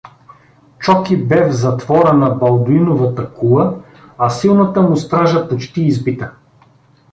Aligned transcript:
Чоки 0.79 1.17
бе 1.17 1.47
в 1.47 1.51
затвора 1.53 2.13
на 2.13 2.29
Балдуиновата 2.29 3.33
кула, 3.33 3.79
а 4.17 4.29
силната 4.29 4.81
му 4.81 4.95
стража 4.97 5.49
почти 5.49 5.81
избита. 5.81 6.31